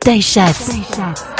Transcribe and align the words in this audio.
Day 0.00 0.20
Shots. 0.20 1.39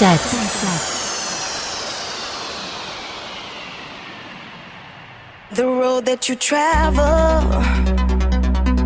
The 0.00 0.06
road 5.66 6.04
that 6.04 6.28
you 6.28 6.36
travel, 6.36 7.42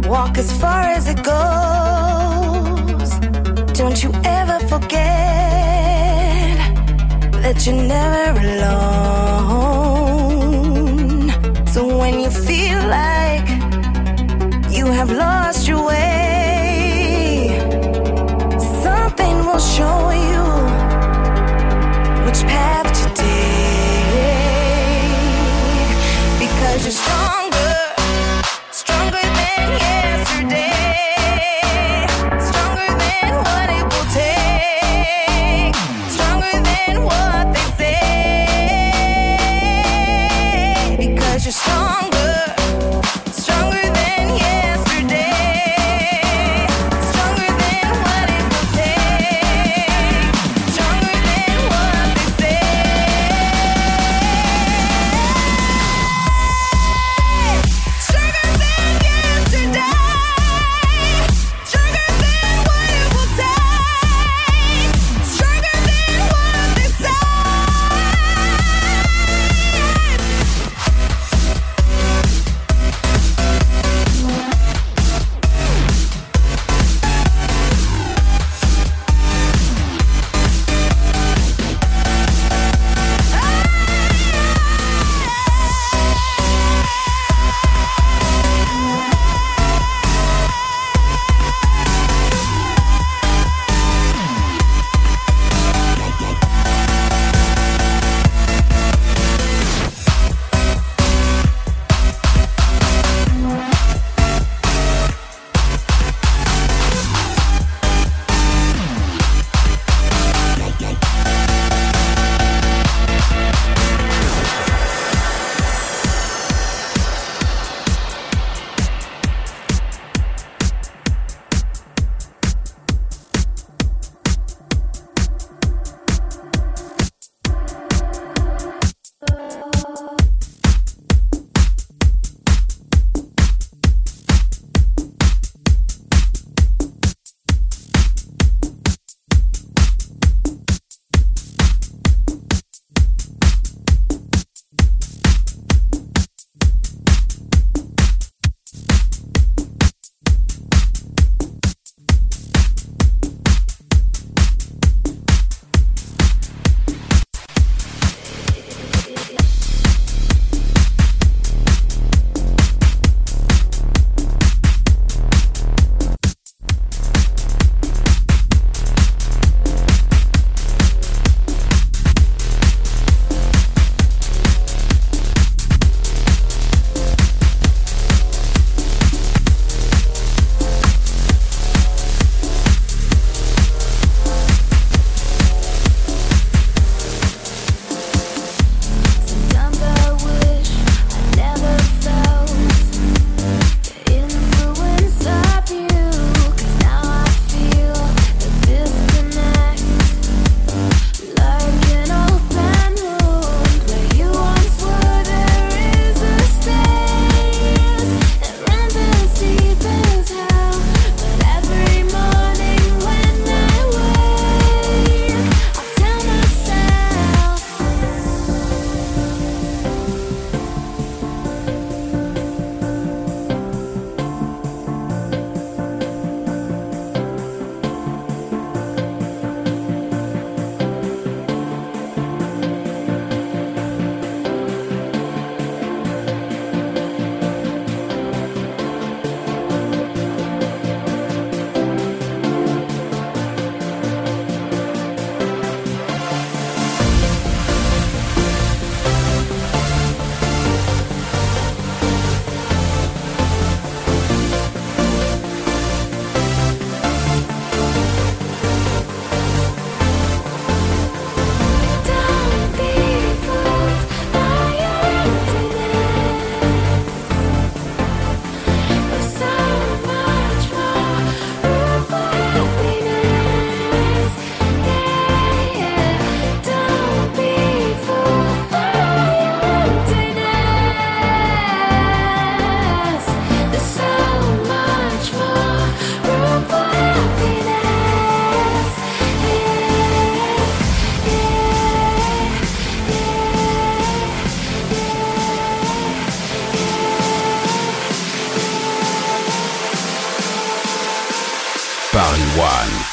walk 0.09 0.39
as 0.39 0.51
far 0.59 0.81
as 0.81 1.09
it 1.09 1.23
goes. 1.23 3.11
Don't 3.79 4.03
you 4.03 4.11
ever 4.25 4.59
forget 4.61 4.89
that 7.43 7.67
you're 7.67 7.77
never 7.77 8.41
alone. 8.57 9.83
So 11.67 11.99
when 11.99 12.21
you 12.21 12.31
feel 12.31 12.79
like 12.89 13.47
you 14.71 14.87
have 14.87 15.11
lost 15.11 15.69
your 15.69 15.85
way, 15.85 17.51
something 18.83 19.45
will 19.45 19.59
show 19.59 20.11
you 20.11 20.32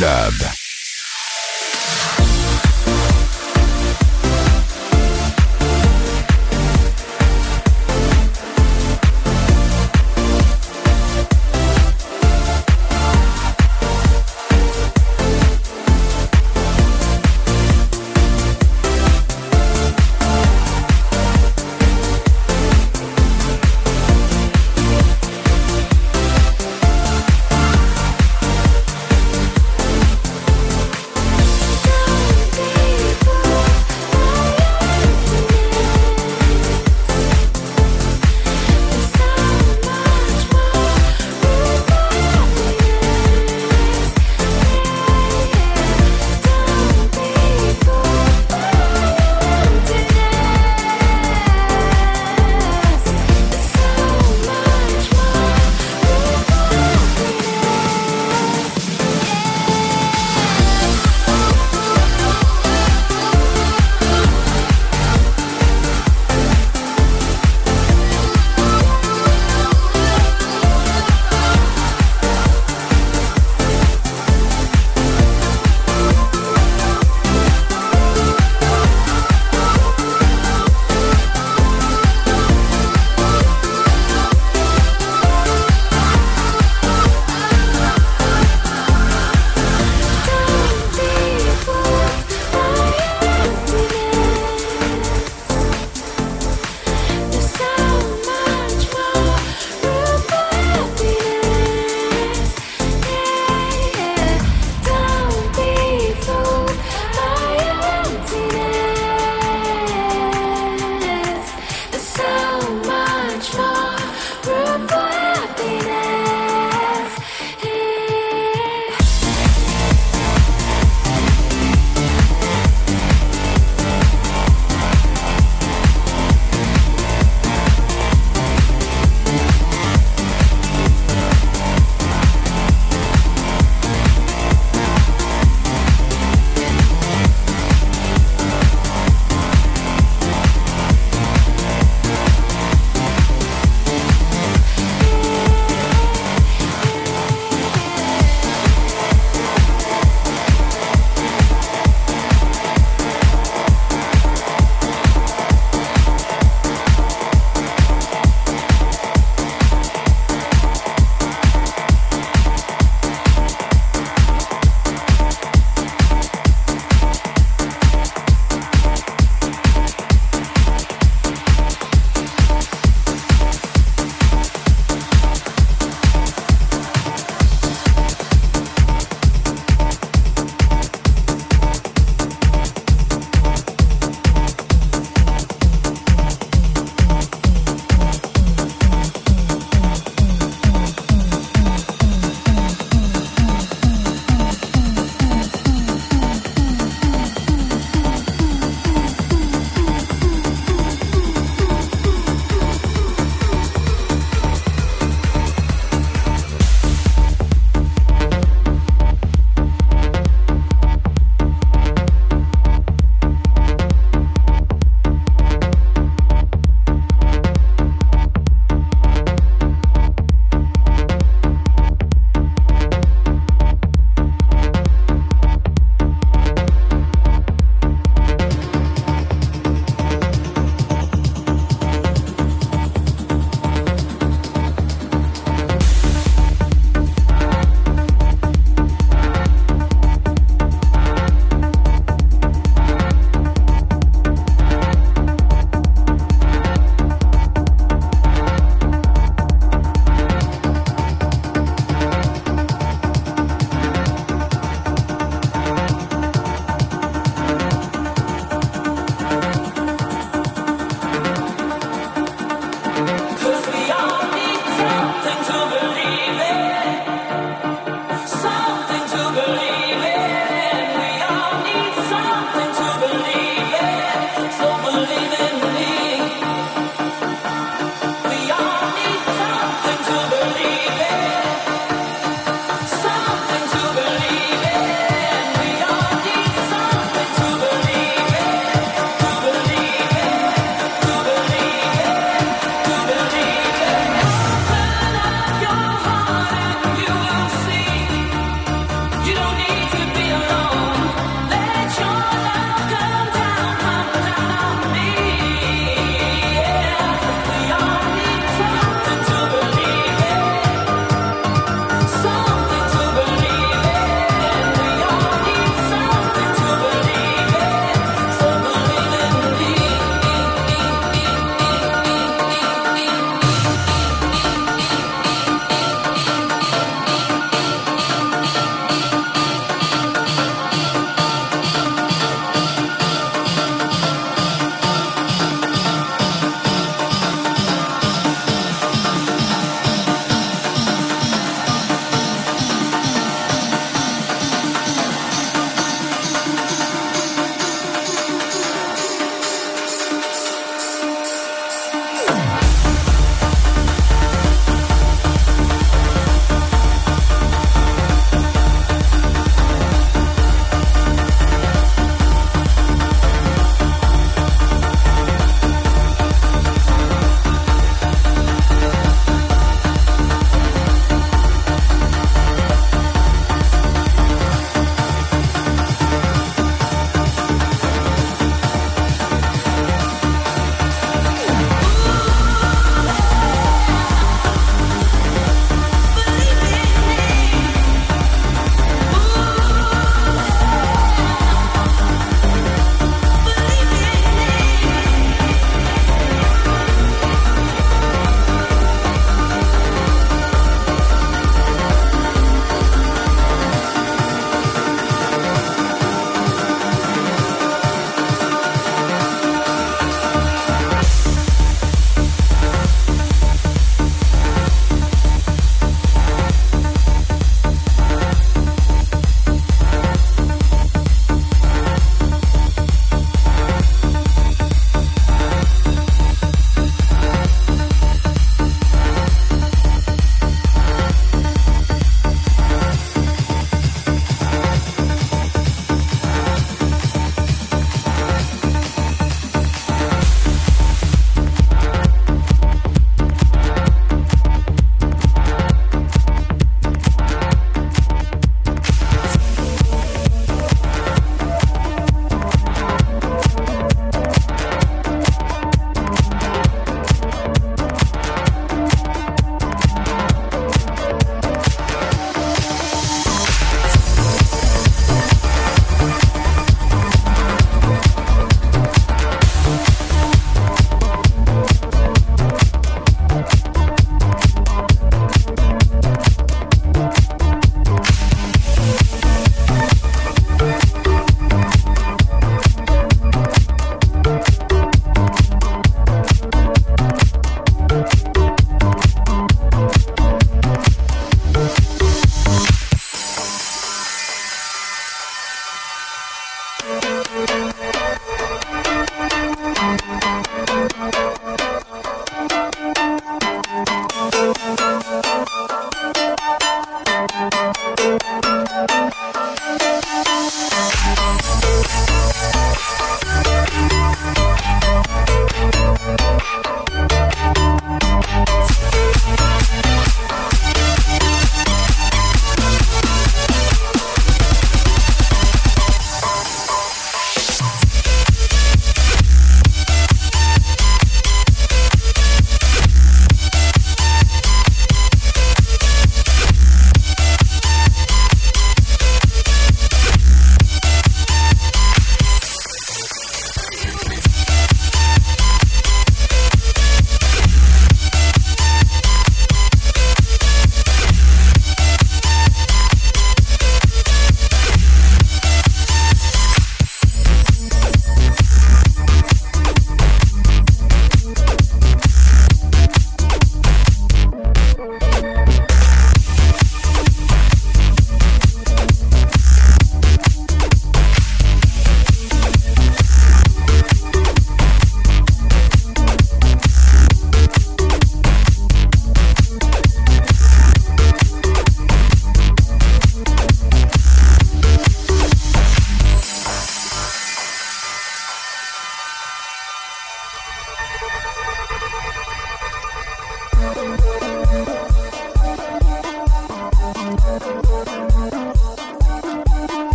Club. 0.00 0.59